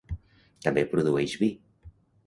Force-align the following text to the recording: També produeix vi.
També 0.69 0.85
produeix 0.95 1.39
vi. 1.45 1.53